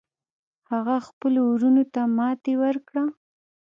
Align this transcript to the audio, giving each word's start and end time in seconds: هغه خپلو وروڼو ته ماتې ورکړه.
هغه 0.71 0.95
خپلو 1.07 1.39
وروڼو 1.51 1.83
ته 1.93 2.01
ماتې 2.17 2.53
ورکړه. 2.63 3.03